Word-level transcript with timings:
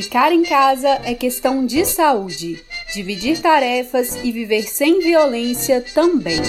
Ficar 0.00 0.30
em 0.30 0.44
casa 0.44 1.00
é 1.04 1.12
questão 1.12 1.66
de 1.66 1.84
saúde. 1.84 2.64
Dividir 2.94 3.42
tarefas 3.42 4.14
e 4.22 4.30
viver 4.30 4.62
sem 4.62 5.00
violência 5.00 5.84
também. 5.92 6.40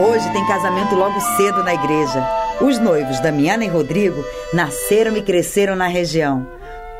Hoje 0.00 0.32
tem 0.32 0.46
casamento 0.46 0.94
logo 0.94 1.20
cedo 1.36 1.62
na 1.62 1.74
igreja. 1.74 2.26
Os 2.62 2.78
noivos, 2.78 3.20
Damiana 3.20 3.66
e 3.66 3.68
Rodrigo, 3.68 4.24
nasceram 4.54 5.14
e 5.14 5.20
cresceram 5.20 5.76
na 5.76 5.88
região. 5.88 6.50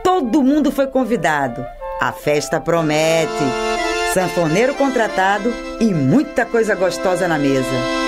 Todo 0.04 0.42
mundo 0.42 0.70
foi 0.70 0.86
convidado. 0.86 1.64
A 1.98 2.12
festa 2.12 2.60
promete. 2.60 3.32
Sanfoneiro 4.12 4.74
contratado 4.74 5.71
e 5.82 5.92
muita 5.92 6.46
coisa 6.46 6.76
gostosa 6.76 7.26
na 7.26 7.36
mesa. 7.38 8.01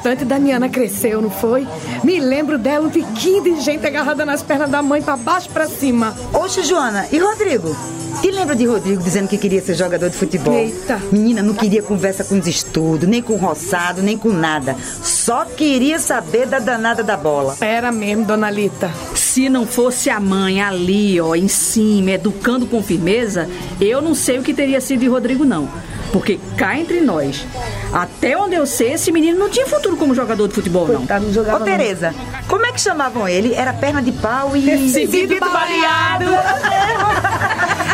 No 0.00 0.10
instante, 0.10 0.24
Damiana 0.24 0.66
cresceu, 0.66 1.20
não 1.20 1.28
foi? 1.28 1.68
Me 2.02 2.18
lembro 2.18 2.56
dela, 2.56 2.86
um 2.86 2.90
tiquinho 2.90 3.42
de 3.42 3.60
gente 3.60 3.86
agarrada 3.86 4.24
nas 4.24 4.42
pernas 4.42 4.70
da 4.70 4.80
mãe, 4.80 5.02
pra 5.02 5.14
baixo 5.14 5.50
pra 5.50 5.68
cima. 5.68 6.16
Oxe, 6.32 6.62
Joana, 6.62 7.06
e 7.12 7.18
Rodrigo? 7.18 7.76
Te 8.22 8.30
lembra 8.30 8.56
de 8.56 8.64
Rodrigo 8.64 9.02
dizendo 9.02 9.28
que 9.28 9.36
queria 9.36 9.60
ser 9.60 9.74
jogador 9.74 10.08
de 10.08 10.16
futebol? 10.16 10.54
Eita. 10.54 11.00
Menina, 11.12 11.42
não 11.42 11.52
queria 11.52 11.82
conversa 11.82 12.24
com 12.24 12.38
os 12.38 12.46
estudos, 12.46 13.06
nem 13.06 13.20
com 13.20 13.34
o 13.34 13.36
roçado, 13.36 14.02
nem 14.02 14.16
com 14.16 14.30
nada. 14.30 14.74
Só 15.02 15.44
queria 15.44 15.98
saber 15.98 16.46
da 16.46 16.58
danada 16.58 17.02
da 17.02 17.16
bola. 17.16 17.54
Era 17.60 17.92
mesmo, 17.92 18.24
dona 18.24 18.50
Lita. 18.50 18.90
Se 19.14 19.50
não 19.50 19.66
fosse 19.66 20.08
a 20.08 20.18
mãe 20.18 20.62
ali, 20.62 21.20
ó, 21.20 21.34
em 21.34 21.48
cima, 21.48 22.12
educando 22.12 22.66
com 22.66 22.82
firmeza, 22.82 23.46
eu 23.78 24.00
não 24.00 24.14
sei 24.14 24.38
o 24.38 24.42
que 24.42 24.54
teria 24.54 24.80
sido 24.80 25.00
de 25.00 25.08
Rodrigo, 25.08 25.44
não. 25.44 25.68
Porque 26.12 26.40
cá 26.56 26.76
entre 26.76 27.00
nós, 27.00 27.46
até 27.92 28.36
onde 28.36 28.56
eu 28.56 28.66
sei, 28.66 28.94
esse 28.94 29.12
menino 29.12 29.38
não 29.38 29.48
tinha 29.48 29.66
futuro 29.66 29.96
como 29.96 30.14
jogador 30.14 30.48
de 30.48 30.54
futebol, 30.54 30.88
não. 30.88 30.96
Coitado, 30.96 31.26
não 31.26 31.32
jogava 31.32 31.62
Ô, 31.62 31.64
Tereza, 31.64 32.14
como 32.48 32.66
é 32.66 32.72
que 32.72 32.80
chamavam 32.80 33.28
ele? 33.28 33.54
Era 33.54 33.72
perna 33.72 34.02
de 34.02 34.12
pau 34.12 34.56
e... 34.56 34.70
Exibido 34.70 35.38
baleado. 35.38 36.26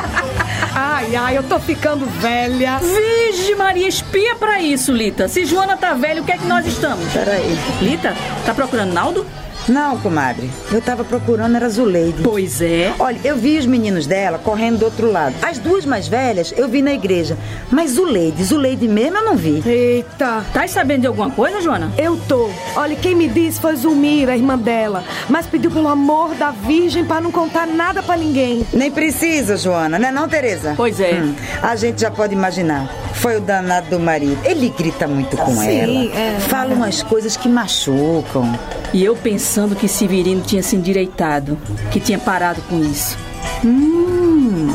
Ai, 0.79 1.17
ai, 1.17 1.39
eu 1.39 1.43
tô 1.43 1.59
ficando 1.59 2.05
velha. 2.05 2.79
Virgem 2.81 3.55
Maria, 3.55 3.89
espia 3.89 4.35
pra 4.37 4.61
isso, 4.61 4.93
Lita. 4.93 5.27
Se 5.27 5.47
Joana 5.47 5.75
tá 5.75 5.95
velha, 5.95 6.21
o 6.21 6.25
que 6.25 6.33
é 6.33 6.37
que 6.37 6.47
nós 6.47 6.67
estamos? 6.67 7.11
Peraí. 7.15 7.59
Lita, 7.81 8.15
tá 8.45 8.53
procurando 8.53 8.93
Naldo? 8.93 9.25
Não, 9.69 9.99
comadre. 9.99 10.51
Eu 10.71 10.81
tava 10.81 11.03
procurando, 11.05 11.57
era 11.57 11.69
Zuleide. 11.69 12.23
Pois 12.23 12.61
é. 12.61 12.93
Olha, 12.99 13.19
eu 13.25 13.37
vi 13.37 13.59
os 13.59 13.67
meninos 13.67 14.07
dela 14.07 14.39
correndo 14.39 14.79
do 14.79 14.85
outro 14.85 15.11
lado. 15.11 15.35
As 15.43 15.59
duas 15.59 15.85
mais 15.85 16.07
velhas 16.07 16.53
eu 16.57 16.69
vi 16.69 16.83
na 16.83 16.93
igreja. 16.93 17.37
Mas 17.71 17.93
Zuleide, 17.93 18.45
Zuleide 18.45 18.87
mesmo 18.87 19.17
eu 19.19 19.25
não 19.25 19.37
vi. 19.37 19.63
Eita. 19.67 20.45
Tá 20.53 20.67
sabendo 20.69 21.03
de 21.03 21.07
alguma 21.09 21.31
coisa, 21.31 21.61
Joana? 21.61 21.91
Eu 21.99 22.17
tô. 22.29 22.49
Olha, 22.77 22.95
quem 22.97 23.15
me 23.15 23.29
disse 23.29 23.61
foi 23.61 23.75
Zulmira, 23.77 24.33
a 24.33 24.37
irmã 24.37 24.57
dela. 24.57 25.03
Mas 25.29 25.47
pediu 25.47 25.71
pelo 25.71 25.89
amor 25.89 26.35
da 26.35 26.51
Virgem 26.51 27.05
pra 27.05 27.21
não 27.21 27.33
contar 27.33 27.67
nada 27.67 28.03
pra 28.03 28.17
ninguém. 28.17 28.67
Nem 28.73 28.91
precisa, 28.91 29.57
Joana, 29.57 29.99
né 29.99 30.11
não, 30.13 30.29
Tereza? 30.29 30.75
Pois 30.77 31.01
é. 31.01 31.15
Hum, 31.15 31.35
a 31.63 31.75
gente 31.75 32.01
já 32.01 32.11
pode 32.11 32.35
imaginar. 32.35 32.89
Foi 33.15 33.37
o 33.37 33.41
danado 33.41 33.91
do 33.91 33.99
marido. 33.99 34.39
Ele 34.45 34.69
grita 34.77 35.09
muito 35.09 35.37
com 35.37 35.55
Sim, 35.57 35.79
ela. 35.81 36.19
é. 36.21 36.37
Fala 36.41 36.75
umas 36.75 37.03
coisas 37.03 37.37
que 37.37 37.49
machucam. 37.49 38.57
E 38.93 39.05
eu 39.05 39.17
pensando 39.57 39.75
que 39.75 39.89
Severino 39.89 40.43
tinha 40.43 40.63
se 40.63 40.77
endireitado, 40.77 41.57
que 41.91 41.99
tinha 41.99 42.19
parado 42.19 42.61
com 42.69 42.79
isso. 42.79 43.17
Hum. 43.65 44.69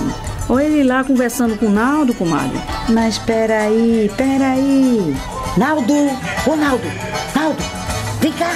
Olha 0.50 0.64
ele 0.64 0.84
lá 0.84 1.04
conversando 1.04 1.56
com 1.56 1.68
o 1.68 1.70
Naldo, 1.70 2.16
comadre. 2.16 2.60
Mas 2.90 3.20
peraí, 3.20 4.12
peraí. 4.18 5.16
Naldo! 5.56 5.94
Ô, 6.48 6.56
Naldo! 6.56 6.88
Naldo! 7.36 7.64
Vem 8.22 8.34
cá! 8.34 8.50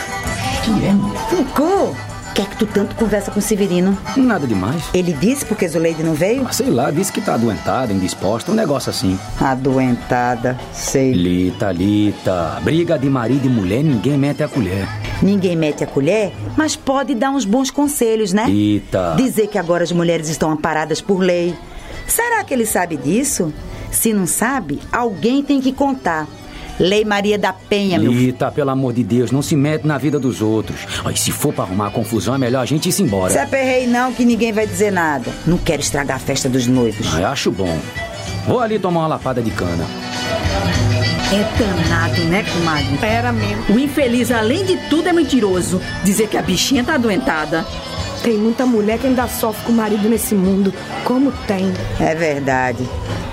Que 0.63 0.71
é, 0.71 0.73
mulher? 0.73 0.95
Ficou! 1.29 1.95
Quer 2.33 2.49
que 2.49 2.57
tu 2.57 2.65
tanto 2.65 2.95
conversa 2.95 3.29
com 3.29 3.39
o 3.39 3.41
Severino? 3.41 3.95
Nada 4.17 4.47
demais. 4.47 4.83
Ele 4.95 5.13
disse 5.13 5.45
porque 5.45 5.67
Zuleide 5.67 6.01
não 6.01 6.15
veio? 6.15 6.43
Ah, 6.47 6.51
sei 6.51 6.71
lá, 6.71 6.89
disse 6.89 7.13
que 7.13 7.21
tá 7.21 7.35
adoentada, 7.35 7.93
indisposta, 7.93 8.51
um 8.51 8.55
negócio 8.55 8.89
assim. 8.89 9.19
Adoentada, 9.39 10.59
sei. 10.73 11.13
Lita, 11.13 11.71
Lita, 11.71 12.59
briga 12.63 12.97
de 12.97 13.09
marido 13.11 13.45
e 13.45 13.49
mulher, 13.49 13.83
ninguém 13.83 14.17
mete 14.17 14.41
a 14.41 14.47
colher. 14.47 14.87
Ninguém 15.21 15.55
mete 15.55 15.83
a 15.83 15.87
colher, 15.87 16.33
mas 16.57 16.75
pode 16.75 17.15
dar 17.15 17.31
uns 17.31 17.45
bons 17.45 17.71
conselhos, 17.71 18.33
né? 18.33 18.45
Lita. 18.47 19.15
Dizer 19.17 19.47
que 19.47 19.57
agora 19.57 19.83
as 19.83 19.91
mulheres 19.91 20.29
estão 20.29 20.51
amparadas 20.51 21.01
por 21.01 21.19
lei. 21.19 21.55
Será 22.07 22.43
que 22.43 22.53
ele 22.53 22.65
sabe 22.65 22.97
disso? 22.97 23.53
Se 23.91 24.13
não 24.13 24.27
sabe, 24.27 24.79
alguém 24.91 25.41
tem 25.41 25.61
que 25.61 25.71
contar. 25.71 26.27
Lei 26.77 27.05
Maria 27.05 27.37
da 27.39 27.53
Penha, 27.53 27.97
meu 27.97 28.11
filho. 28.11 28.25
Lita, 28.25 28.51
pelo 28.51 28.69
amor 28.69 28.91
de 28.91 29.01
Deus, 29.01 29.31
não 29.31 29.41
se 29.41 29.55
mete 29.55 29.87
na 29.87 29.97
vida 29.97 30.19
dos 30.19 30.41
outros. 30.41 30.81
E 31.11 31.17
se 31.17 31.31
for 31.31 31.53
pra 31.53 31.63
arrumar 31.63 31.89
confusão, 31.91 32.35
é 32.35 32.37
melhor 32.37 32.59
a 32.61 32.65
gente 32.65 32.89
ir 32.89 33.01
embora. 33.01 33.31
Se 33.31 33.39
aperrei 33.39 33.87
não, 33.87 34.11
que 34.11 34.25
ninguém 34.25 34.51
vai 34.51 34.67
dizer 34.67 34.91
nada. 34.91 35.31
Não 35.47 35.57
quero 35.57 35.81
estragar 35.81 36.17
a 36.17 36.19
festa 36.19 36.49
dos 36.49 36.67
noivos. 36.67 37.07
Ah, 37.15 37.31
acho 37.31 37.49
bom. 37.49 37.79
Vou 38.45 38.59
ali 38.59 38.77
tomar 38.77 39.01
uma 39.01 39.07
lapada 39.07 39.41
de 39.41 39.51
cana. 39.51 39.85
É 41.31 41.43
danado, 41.57 42.21
né, 42.25 42.45
comadre? 42.53 42.99
Era 43.01 43.31
mesmo. 43.31 43.75
O 43.75 43.79
infeliz, 43.79 44.31
além 44.31 44.63
de 44.63 44.77
tudo, 44.89 45.09
é 45.09 45.13
mentiroso. 45.13 45.81
Dizer 46.03 46.27
que 46.27 46.37
a 46.37 46.41
bichinha 46.41 46.83
tá 46.83 46.93
adoentada. 46.95 47.65
Tem 48.23 48.37
muita 48.37 48.65
mulher 48.65 48.99
que 48.99 49.07
ainda 49.07 49.27
sofre 49.27 49.65
com 49.65 49.71
o 49.71 49.75
marido 49.75 50.07
nesse 50.07 50.35
mundo. 50.35 50.73
Como 51.03 51.31
tem. 51.47 51.73
É 51.99 52.13
verdade. 52.13 52.87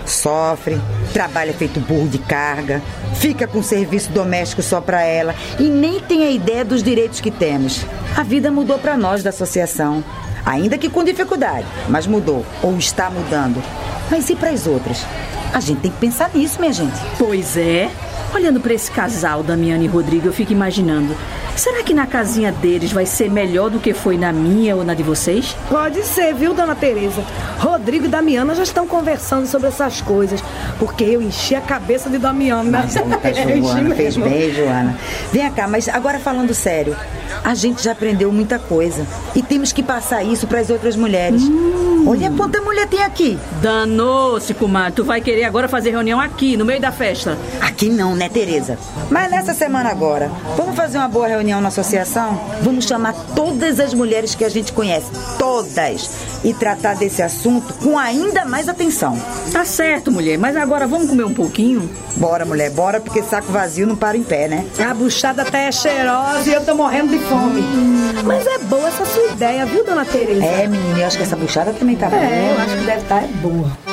Sofre, 0.06 0.80
trabalha 1.12 1.52
feito 1.52 1.80
burro 1.80 2.08
de 2.08 2.18
carga, 2.18 2.82
fica 3.14 3.46
com 3.46 3.62
serviço 3.62 4.10
doméstico 4.10 4.60
só 4.60 4.80
pra 4.80 5.02
ela 5.02 5.34
e 5.58 5.64
nem 5.64 6.00
tem 6.00 6.24
a 6.24 6.30
ideia 6.30 6.64
dos 6.64 6.82
direitos 6.82 7.20
que 7.20 7.30
temos. 7.30 7.86
A 8.16 8.22
vida 8.22 8.50
mudou 8.50 8.78
pra 8.78 8.96
nós 8.96 9.22
da 9.22 9.30
associação. 9.30 10.02
Ainda 10.44 10.76
que 10.76 10.90
com 10.90 11.04
dificuldade, 11.04 11.64
mas 11.88 12.06
mudou 12.06 12.44
ou 12.62 12.76
está 12.76 13.08
mudando. 13.08 13.62
Mas 14.10 14.28
e 14.28 14.34
pras 14.34 14.66
outras? 14.66 15.06
A 15.52 15.60
gente 15.60 15.80
tem 15.80 15.90
que 15.90 15.98
pensar 15.98 16.30
nisso, 16.34 16.58
minha 16.58 16.72
gente. 16.72 16.98
Pois 17.18 17.56
é. 17.56 17.90
Olhando 18.34 18.60
pra 18.60 18.72
esse 18.72 18.90
casal, 18.90 19.42
Damiana 19.42 19.84
e 19.84 19.86
Rodrigo, 19.86 20.28
eu 20.28 20.32
fico 20.32 20.52
imaginando. 20.52 21.14
Será 21.56 21.82
que 21.82 21.92
na 21.92 22.06
casinha 22.06 22.50
deles 22.50 22.92
vai 22.92 23.04
ser 23.06 23.30
melhor 23.30 23.70
do 23.70 23.78
que 23.78 23.92
foi 23.92 24.16
na 24.16 24.32
minha 24.32 24.74
ou 24.74 24.84
na 24.84 24.94
de 24.94 25.02
vocês? 25.02 25.54
Pode 25.68 26.02
ser, 26.02 26.34
viu, 26.34 26.54
dona 26.54 26.74
Tereza? 26.74 27.22
Rodrigo 27.58 28.06
e 28.06 28.08
Damiana 28.08 28.54
já 28.54 28.62
estão 28.62 28.86
conversando 28.86 29.46
sobre 29.46 29.68
essas 29.68 30.00
coisas. 30.00 30.42
Porque 30.78 31.04
eu 31.04 31.20
enchi 31.20 31.54
a 31.54 31.60
cabeça 31.60 32.08
de 32.08 32.18
Damiana. 32.18 32.82
Mas 32.82 32.96
outra, 32.96 33.30
Eu 33.30 33.50
enchi 33.58 33.68
Joana, 33.68 33.94
fez 33.94 34.16
bem, 34.16 34.52
Joana. 34.52 34.96
Vem 35.30 35.50
cá, 35.52 35.68
mas 35.68 35.88
agora 35.88 36.18
falando 36.18 36.54
sério, 36.54 36.96
a 37.44 37.54
gente 37.54 37.82
já 37.82 37.92
aprendeu 37.92 38.32
muita 38.32 38.58
coisa 38.58 39.06
e 39.34 39.42
temos 39.42 39.72
que 39.72 39.82
passar 39.82 40.24
isso 40.24 40.46
para 40.46 40.60
as 40.60 40.70
outras 40.70 40.96
mulheres. 40.96 41.42
Olha 42.06 42.30
quanta 42.30 42.60
mulher 42.60 42.88
tem 42.88 43.02
aqui. 43.02 43.38
Danou-se, 43.60 44.52
comadre. 44.54 44.92
Tu 44.92 45.04
vai 45.04 45.20
querer 45.20 45.44
agora 45.44 45.68
fazer 45.68 45.90
reunião 45.90 46.20
aqui, 46.20 46.56
no 46.56 46.64
meio 46.64 46.80
da 46.80 46.90
festa. 46.90 47.38
Aqui 47.60 47.88
não, 47.88 48.14
né, 48.16 48.28
Tereza? 48.28 48.76
Mas 49.08 49.30
nessa 49.30 49.54
semana 49.54 49.90
agora, 49.90 50.30
vamos 50.56 50.74
fazer 50.74 50.98
uma 50.98 51.08
boa 51.08 51.28
reunião 51.28 51.41
na 51.42 51.68
associação? 51.68 52.40
Vamos 52.62 52.84
chamar 52.84 53.14
todas 53.34 53.80
as 53.80 53.92
mulheres 53.92 54.34
que 54.34 54.44
a 54.44 54.48
gente 54.48 54.72
conhece, 54.72 55.10
todas, 55.38 56.10
e 56.44 56.54
tratar 56.54 56.94
desse 56.94 57.22
assunto 57.22 57.74
com 57.74 57.98
ainda 57.98 58.44
mais 58.44 58.68
atenção. 58.68 59.18
Tá 59.52 59.64
certo, 59.64 60.10
mulher, 60.10 60.38
mas 60.38 60.56
agora 60.56 60.86
vamos 60.86 61.08
comer 61.08 61.24
um 61.24 61.34
pouquinho? 61.34 61.88
Bora, 62.16 62.44
mulher, 62.44 62.70
bora, 62.70 63.00
porque 63.00 63.22
saco 63.22 63.50
vazio 63.50 63.86
não 63.86 63.96
para 63.96 64.16
em 64.16 64.22
pé, 64.22 64.48
né? 64.48 64.66
A 64.78 64.94
buchada 64.94 65.42
até 65.42 65.66
é 65.66 65.72
cheirosa 65.72 66.48
e 66.48 66.52
eu 66.52 66.64
tô 66.64 66.74
morrendo 66.74 67.10
de 67.10 67.18
fome. 67.24 67.62
Mas 68.24 68.46
é 68.46 68.58
boa 68.58 68.88
essa 68.88 69.04
sua 69.04 69.24
ideia, 69.32 69.66
viu, 69.66 69.84
dona 69.84 70.04
Tereza? 70.04 70.44
É, 70.44 70.66
menina, 70.66 70.98
eu 71.00 71.06
acho 71.06 71.16
que 71.16 71.22
essa 71.22 71.36
buchada 71.36 71.72
também 71.72 71.96
tá 71.96 72.08
boa. 72.08 72.22
É, 72.22 72.52
eu 72.52 72.62
acho 72.62 72.76
que 72.76 72.84
deve 72.84 73.02
estar 73.02 73.26
boa. 73.42 73.70
Calma, 73.86 73.88
a 73.88 73.91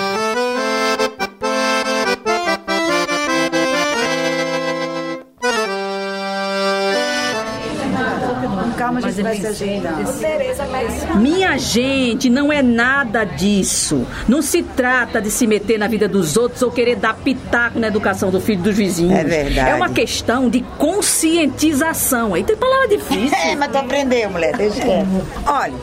vai 9.24 9.46
agendar. 9.46 11.18
Minha 11.18 11.58
gente, 11.58 12.30
não 12.30 12.52
é 12.52 12.62
nada 12.62 13.24
disso. 13.24 14.06
Não 14.28 14.42
se 14.42 14.64
trata 14.64 15.22
de 15.22 15.32
se 15.32 15.46
meter 15.48 15.78
na 15.78 15.88
vida 15.88 16.08
dos 16.08 16.38
outros 16.38 16.62
ou 16.62 16.72
querer 16.72 16.96
dar 16.96 17.16
pitaco 17.16 17.80
na 17.80 17.88
educação 17.88 18.30
do 18.30 18.40
filho 18.40 18.62
dos 18.62 18.76
vizinhos. 18.76 19.20
É 19.20 19.24
verdade. 19.24 19.70
É 19.70 19.76
uma 19.76 19.90
questão 19.90 20.50
de 20.50 20.62
conscientização. 20.78 22.34
Aí 22.34 22.44
tem 22.44 22.56
palavra 22.56 22.88
difícil. 22.88 23.30
É, 23.50 23.56
mas 23.56 23.72
tu 23.72 23.78
aprendeu, 23.78 24.30
mulher, 24.30 24.56
deixa 24.56 24.82
quieto. 24.82 25.08
Olha, 25.46 25.74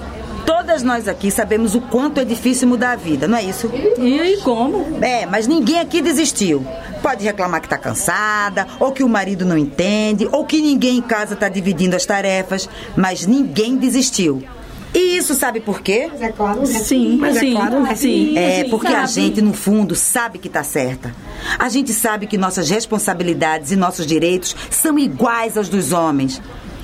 Todas 0.46 0.82
nós 0.82 1.08
aqui 1.08 1.30
sabemos 1.30 1.74
o 1.74 1.80
quanto 1.80 2.20
é 2.20 2.24
difícil 2.24 2.68
mudar 2.68 2.92
a 2.92 2.96
vida, 2.96 3.26
não 3.26 3.36
é 3.36 3.42
isso? 3.42 3.68
E 3.98 4.38
como? 4.42 5.04
É, 5.04 5.26
mas 5.26 5.46
ninguém 5.46 5.80
aqui 5.80 6.00
desistiu. 6.00 6.64
Pode 7.02 7.24
reclamar 7.24 7.60
que 7.60 7.68
tá 7.68 7.76
cansada, 7.76 8.66
ou 8.78 8.92
que 8.92 9.02
o 9.02 9.08
marido 9.08 9.44
não 9.44 9.58
entende, 9.58 10.28
ou 10.30 10.44
que 10.44 10.62
ninguém 10.62 10.98
em 10.98 11.02
casa 11.02 11.34
tá 11.36 11.48
dividindo 11.48 11.96
as 11.96 12.06
tarefas, 12.06 12.68
mas 12.96 13.26
ninguém 13.26 13.76
desistiu. 13.76 14.42
E 14.94 15.18
isso 15.18 15.34
sabe 15.34 15.60
por 15.60 15.82
quê? 15.82 16.08
Mas 16.10 16.22
é 16.22 16.32
claro, 16.32 16.60
né? 16.60 16.66
Sim, 16.66 17.18
Mas 17.20 17.38
sim, 17.38 17.52
é 17.52 17.56
claro, 17.56 17.80
né? 17.82 17.94
sim. 17.94 18.38
É, 18.38 18.64
porque 18.64 18.86
a 18.86 19.06
sabe. 19.06 19.12
gente, 19.12 19.42
no 19.42 19.52
fundo, 19.52 19.94
sabe 19.94 20.38
que 20.38 20.48
tá 20.48 20.62
certa. 20.62 21.14
A 21.58 21.68
gente 21.68 21.92
sabe 21.92 22.26
que 22.26 22.38
nossas 22.38 22.70
responsabilidades 22.70 23.72
e 23.72 23.76
nossos 23.76 24.06
direitos 24.06 24.56
são 24.70 24.98
iguais 24.98 25.58
aos 25.58 25.68
dos 25.68 25.92
homens. 25.92 26.40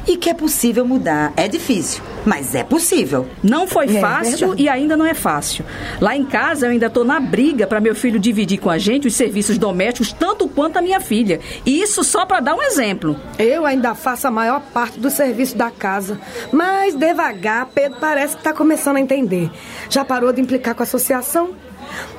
E 0.06 0.16
que 0.16 0.28
é 0.30 0.34
possível 0.34 0.84
mudar. 0.84 1.32
É 1.36 1.46
difícil, 1.46 2.02
mas 2.26 2.54
é 2.54 2.64
possível. 2.64 3.26
Não 3.42 3.66
foi 3.68 3.86
É, 3.96 4.00
fácil 4.00 4.38
verdade. 4.48 4.62
e 4.62 4.68
ainda 4.68 4.96
não 4.96 5.06
é 5.06 5.14
fácil. 5.14 5.64
Lá 6.00 6.16
em 6.16 6.24
casa 6.24 6.66
eu 6.66 6.70
ainda 6.70 6.90
tô 6.90 7.04
na 7.04 7.20
briga 7.20 7.66
para 7.66 7.80
meu 7.80 7.94
filho 7.94 8.18
dividir 8.18 8.58
com 8.58 8.68
a 8.68 8.78
gente 8.78 9.06
os 9.06 9.14
serviços 9.14 9.58
domésticos 9.58 10.12
tanto 10.12 10.48
quanto 10.48 10.76
a 10.76 10.82
minha 10.82 11.00
filha. 11.00 11.38
E 11.64 11.80
isso 11.80 12.02
só 12.02 12.26
para 12.26 12.40
dar 12.40 12.54
um 12.54 12.62
exemplo. 12.62 13.16
Eu 13.38 13.64
ainda 13.64 13.94
faço 13.94 14.26
a 14.26 14.30
maior 14.30 14.60
parte 14.74 14.98
do 14.98 15.08
serviço 15.10 15.56
da 15.56 15.70
casa. 15.70 16.20
Mas 16.52 16.94
devagar, 16.94 17.66
Pedro 17.74 17.98
parece 18.00 18.36
que 18.36 18.42
tá 18.42 18.52
começando 18.52 18.96
a 18.96 19.00
entender. 19.00 19.50
Já 19.88 20.04
parou 20.04 20.32
de 20.32 20.40
implicar 20.40 20.74
com 20.74 20.82
a 20.82 20.84
associação? 20.84 21.50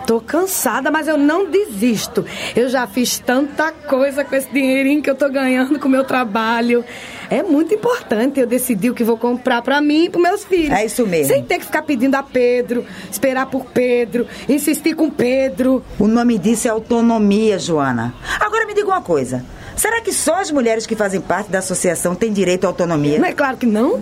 Tô 0.06 0.20
cansada, 0.20 0.92
mas 0.92 1.08
eu 1.08 1.18
não 1.18 1.50
desisto. 1.50 2.25
Eu 2.56 2.70
já 2.70 2.86
fiz 2.86 3.20
tanta 3.20 3.72
coisa 3.72 4.24
com 4.24 4.36
esse 4.36 4.52
dinheirinho 4.52 5.02
que 5.02 5.10
eu 5.10 5.16
tô 5.16 5.30
ganhando 5.30 5.80
com 5.80 5.88
o 5.88 5.92
meu 5.92 6.04
trabalho. 6.04 6.84
É 7.30 7.42
muito 7.42 7.74
importante 7.74 8.40
eu 8.40 8.46
decidir 8.46 8.90
o 8.90 8.94
que 8.94 9.04
vou 9.04 9.18
comprar 9.18 9.62
pra 9.62 9.81
mim 9.81 10.06
e 10.06 10.10
pros 10.10 10.22
meus 10.22 10.44
filhos. 10.44 10.72
É 10.72 10.86
isso 10.86 11.08
mesmo. 11.08 11.34
Sem 11.34 11.44
ter 11.44 11.60
que 11.60 11.66
ficar 11.66 11.84
pedindo 11.84 12.16
a 12.16 12.24
Pedro, 12.24 12.86
esperar 13.10 13.46
por 13.48 13.66
Pedro, 13.66 14.28
insistir 14.48 14.94
com 14.94 15.10
Pedro. 15.10 15.84
O 15.98 16.08
nome 16.08 16.38
disso 16.38 16.68
é 16.68 16.72
autonomia, 16.72 17.58
Joana. 17.58 18.14
Agora 18.40 18.66
me 18.66 18.74
diga 18.74 18.88
uma 18.88 19.02
coisa. 19.02 19.44
Será 19.75 20.02
que 20.02 20.14
só 20.14 20.36
as 20.36 20.52
mulheres 20.52 20.86
que 20.86 20.96
fazem 20.96 21.20
parte 21.20 21.50
da 21.52 21.60
associação 21.60 22.16
têm 22.16 22.31
direito 22.31 22.66
à 22.66 22.68
autonomia? 22.68 23.20
Não 23.20 23.25
é 23.28 23.34
claro 23.34 23.58
que 23.58 23.66
não? 23.66 24.00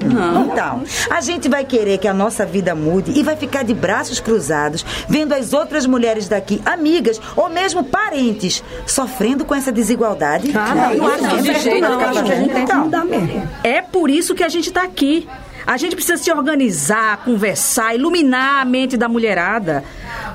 Então, 0.51 0.83
a 1.09 1.21
gente 1.21 1.47
vai 1.49 1.63
querer 1.65 1.97
que 1.97 2.07
a 2.07 2.13
nossa 2.13 2.45
vida 2.45 2.75
mude 2.75 3.11
e 3.17 3.23
vai 3.23 3.35
ficar 3.35 3.63
de 3.63 3.73
braços 3.73 4.19
cruzados, 4.19 4.85
vendo 5.07 5.33
as 5.33 5.53
outras 5.53 5.85
mulheres 5.85 6.27
daqui, 6.27 6.61
amigas 6.65 7.19
ou 7.35 7.49
mesmo 7.49 7.83
parentes, 7.83 8.63
sofrendo 8.85 9.45
com 9.45 9.55
essa 9.55 9.71
desigualdade. 9.71 10.51
Ah, 10.55 10.75
não, 10.75 11.13
É 11.13 11.17
não 11.21 11.43
jeito 11.43 11.79
vai 11.81 11.81
não. 11.81 11.99
Acho 11.99 12.23
que 12.23 12.31
a 12.31 12.35
gente 12.35 12.53
tem 12.53 12.65
que 12.65 12.71
fazendo. 12.71 12.83
mudar 12.85 13.05
mesmo. 13.05 13.49
É 13.63 13.81
por 13.81 14.09
isso 14.09 14.35
que 14.35 14.43
a 14.43 14.49
gente 14.49 14.71
tá 14.71 14.83
aqui. 14.83 15.27
A 15.65 15.77
gente 15.77 15.95
precisa 15.95 16.17
se 16.21 16.31
organizar, 16.31 17.17
conversar, 17.23 17.95
iluminar 17.95 18.61
a 18.61 18.65
mente 18.65 18.97
da 18.97 19.07
mulherada. 19.07 19.83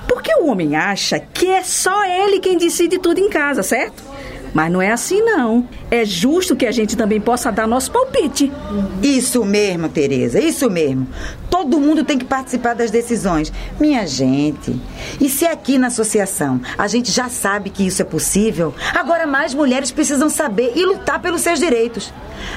Porque 0.09 0.33
o 0.41 0.47
homem 0.47 0.77
acha 0.77 1.19
que 1.19 1.49
é 1.49 1.63
só 1.63 2.05
ele 2.05 2.39
quem 2.39 2.57
decide 2.57 2.99
tudo 2.99 3.19
em 3.19 3.29
casa, 3.29 3.63
certo? 3.63 4.03
Mas 4.57 4.73
não 4.73 4.81
é 4.81 4.91
assim, 4.91 5.21
não. 5.21 5.69
É 5.91 6.03
justo 6.03 6.57
que 6.57 6.65
a 6.65 6.73
gente 6.73 6.97
também 6.97 7.21
possa 7.21 7.53
dar 7.53 7.69
nosso 7.69 7.91
palpite. 7.91 8.51
Isso 9.03 9.45
mesmo, 9.45 9.87
Tereza, 9.87 10.41
isso 10.41 10.71
mesmo. 10.71 11.07
Todo 11.51 11.79
mundo 11.79 12.03
tem 12.03 12.17
que 12.17 12.25
participar 12.25 12.73
das 12.75 12.91
decisões. 12.91 13.53
Minha 13.79 14.07
gente, 14.07 14.75
e 15.21 15.29
se 15.29 15.45
aqui 15.45 15.77
na 15.77 15.89
associação 15.89 16.59
a 16.79 16.89
gente 16.89 17.13
já 17.13 17.29
sabe 17.29 17.69
que 17.69 17.87
isso 17.87 18.01
é 18.01 18.05
possível, 18.07 18.75
agora 18.95 19.27
mais 19.27 19.53
mulheres 19.53 19.91
precisam 19.91 20.31
saber 20.31 20.73
e 20.75 20.87
lutar 20.87 21.21
pelos 21.21 21.43
seus 21.43 21.59
direitos. 21.59 22.11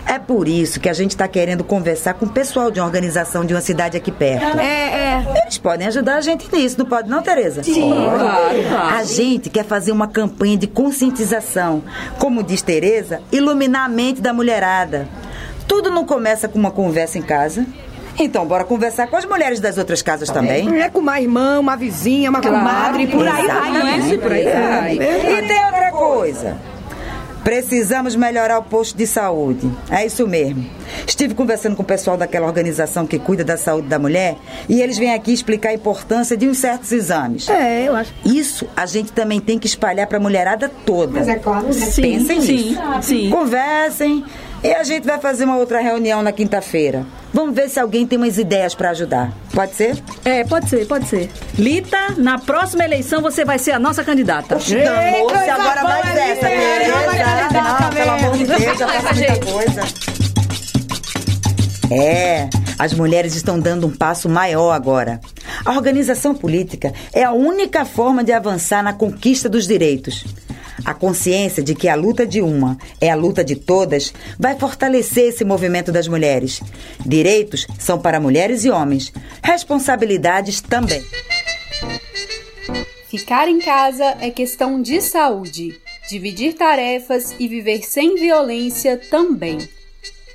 É 0.05 0.17
por 0.17 0.47
isso 0.47 0.79
que 0.79 0.89
a 0.89 0.93
gente 0.93 1.11
está 1.11 1.27
querendo 1.27 1.63
conversar 1.63 2.13
com 2.15 2.25
o 2.25 2.29
pessoal 2.29 2.71
de 2.71 2.79
uma 2.79 2.85
organização 2.85 3.45
de 3.45 3.53
uma 3.53 3.61
cidade 3.61 3.97
aqui 3.97 4.11
perto. 4.11 4.59
É, 4.59 4.63
é. 4.63 5.41
Eles 5.43 5.57
podem 5.57 5.87
ajudar 5.87 6.17
a 6.17 6.21
gente 6.21 6.47
nisso, 6.53 6.77
não 6.79 6.85
pode 6.85 7.09
não, 7.09 7.21
Tereza? 7.21 7.63
Sim, 7.63 7.91
claro, 7.91 8.63
claro. 8.67 8.95
A 8.95 9.03
gente 9.03 9.49
quer 9.49 9.65
fazer 9.65 9.91
uma 9.91 10.07
campanha 10.07 10.57
de 10.57 10.67
conscientização. 10.67 11.83
Como 12.17 12.43
diz 12.43 12.61
Tereza, 12.61 13.21
iluminar 13.31 13.85
a 13.85 13.89
mente 13.89 14.21
da 14.21 14.33
mulherada. 14.33 15.07
Tudo 15.67 15.91
não 15.91 16.05
começa 16.05 16.47
com 16.47 16.57
uma 16.57 16.71
conversa 16.71 17.17
em 17.17 17.21
casa. 17.21 17.65
Então, 18.17 18.45
bora 18.45 18.65
conversar 18.65 19.07
com 19.07 19.15
as 19.15 19.23
mulheres 19.23 19.59
das 19.59 19.77
outras 19.77 20.01
casas 20.01 20.29
também. 20.29 20.81
É 20.81 20.89
com 20.89 20.99
uma 20.99 21.21
irmã, 21.21 21.59
uma 21.59 21.77
vizinha, 21.77 22.29
uma 22.29 22.41
comadre, 22.41 23.07
por 23.07 23.25
aí 23.25 23.47
vai. 23.47 23.71
Né? 23.71 24.17
Por 24.17 24.31
aí 24.31 24.43
vai. 24.43 24.93
E 24.95 25.47
tem 25.47 25.65
outra 25.65 25.91
coisa. 25.91 26.57
Precisamos 27.43 28.15
melhorar 28.15 28.59
o 28.59 28.63
posto 28.63 28.97
de 28.97 29.07
saúde. 29.07 29.71
É 29.89 30.05
isso 30.05 30.27
mesmo. 30.27 30.65
Estive 31.07 31.33
conversando 31.33 31.75
com 31.75 31.81
o 31.83 31.85
pessoal 31.85 32.17
daquela 32.17 32.45
organização 32.45 33.07
que 33.07 33.17
cuida 33.17 33.43
da 33.43 33.57
saúde 33.57 33.87
da 33.87 33.97
mulher 33.97 34.35
e 34.67 34.81
eles 34.81 34.97
vêm 34.97 35.13
aqui 35.13 35.31
explicar 35.31 35.69
a 35.69 35.73
importância 35.73 36.35
de 36.35 36.47
uns 36.47 36.57
certos 36.57 36.91
exames. 36.91 37.47
É, 37.49 37.87
eu 37.87 37.95
acho. 37.95 38.13
Isso 38.25 38.67
a 38.75 38.85
gente 38.85 39.11
também 39.11 39.39
tem 39.39 39.57
que 39.57 39.67
espalhar 39.67 40.07
para 40.07 40.17
a 40.17 40.21
mulherada 40.21 40.69
toda. 40.85 41.19
claro, 41.37 41.67
né? 41.67 41.73
Sim, 41.73 42.01
Pensem 42.01 42.41
sim, 42.41 42.69
nisso. 42.69 42.81
sim. 43.01 43.29
Conversem 43.29 44.23
e 44.63 44.73
a 44.73 44.83
gente 44.83 45.05
vai 45.05 45.19
fazer 45.19 45.45
uma 45.45 45.57
outra 45.57 45.79
reunião 45.79 46.21
na 46.21 46.31
quinta-feira. 46.31 47.05
Vamos 47.33 47.55
ver 47.55 47.69
se 47.69 47.79
alguém 47.79 48.07
tem 48.07 48.17
umas 48.17 48.37
ideias 48.37 48.73
para 48.73 48.89
ajudar. 48.89 49.31
Pode 49.53 49.75
ser? 49.75 50.01
É, 50.25 50.43
pode 50.43 50.69
ser, 50.69 50.87
pode 50.87 51.07
ser. 51.07 51.29
Lita, 51.57 52.15
na 52.17 52.39
próxima 52.39 52.83
eleição 52.83 53.21
você 53.21 53.45
vai 53.45 53.59
ser 53.59 53.71
a 53.71 53.79
nossa 53.79 54.03
candidata. 54.03 54.55
Danou-se 54.55 55.33
coisa 55.33 55.53
agora 55.53 55.81
boa, 55.81 56.03
mais 56.03 56.17
essa. 56.17 56.47
Tereza. 56.47 56.91
Não 56.91 57.63
vai 57.63 57.91
pelo 57.91 58.11
amor 58.11 58.37
de 58.37 58.45
Deus, 58.45 58.77
já 58.77 58.87
faço 58.87 59.15
muita 59.15 59.45
coisa. 59.45 59.81
É, 61.91 62.47
as 62.77 62.93
mulheres 62.93 63.35
estão 63.35 63.59
dando 63.59 63.87
um 63.87 63.91
passo 63.91 64.29
maior 64.29 64.71
agora. 64.71 65.19
A 65.65 65.71
organização 65.71 66.35
política 66.35 66.93
é 67.11 67.23
a 67.23 67.31
única 67.31 67.83
forma 67.83 68.23
de 68.23 68.31
avançar 68.31 68.83
na 68.83 68.93
conquista 68.93 69.49
dos 69.49 69.67
direitos. 69.67 70.23
A 70.89 70.93
consciência 70.95 71.61
de 71.61 71.75
que 71.75 71.87
a 71.87 71.93
luta 71.93 72.25
de 72.25 72.41
uma 72.41 72.75
é 72.99 73.11
a 73.11 73.15
luta 73.15 73.43
de 73.43 73.55
todas 73.55 74.11
vai 74.39 74.57
fortalecer 74.57 75.25
esse 75.25 75.45
movimento 75.45 75.91
das 75.91 76.07
mulheres. 76.07 76.61
Direitos 77.05 77.67
são 77.77 77.99
para 77.99 78.19
mulheres 78.19 78.65
e 78.65 78.71
homens, 78.71 79.13
responsabilidades 79.43 80.61
também. 80.61 81.03
Ficar 83.07 83.47
em 83.47 83.59
casa 83.59 84.17
é 84.19 84.31
questão 84.31 84.81
de 84.81 84.99
saúde. 84.99 85.79
Dividir 86.09 86.55
tarefas 86.55 87.35
e 87.37 87.47
viver 87.47 87.83
sem 87.83 88.15
violência 88.15 88.99
também. 89.11 89.59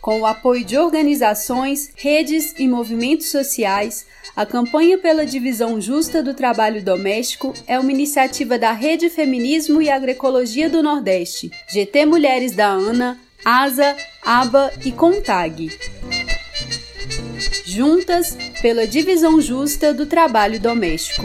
Com 0.04 0.20
o 0.20 0.26
apoio 0.26 0.62
de 0.62 0.76
organizações, 0.76 1.90
redes 1.96 2.54
e 2.58 2.68
movimentos 2.68 3.30
sociais, 3.30 4.04
a 4.36 4.44
campanha 4.44 4.98
pela 4.98 5.24
divisão 5.24 5.80
justa 5.80 6.22
do 6.22 6.34
trabalho 6.34 6.84
doméstico 6.84 7.54
é 7.66 7.78
uma 7.78 7.90
iniciativa 7.90 8.58
da 8.58 8.70
Rede 8.70 9.08
Feminismo 9.08 9.80
e 9.80 9.88
Agroecologia 9.88 10.68
do 10.68 10.82
Nordeste, 10.82 11.50
GT 11.72 12.04
Mulheres 12.04 12.52
da 12.52 12.68
ANA, 12.68 13.18
ASA, 13.42 13.96
ABA 14.22 14.74
e 14.84 14.92
CONTAG. 14.92 15.70
Juntas 17.64 18.36
pela 18.60 18.86
divisão 18.86 19.40
justa 19.40 19.94
do 19.94 20.04
trabalho 20.04 20.60
doméstico. 20.60 21.24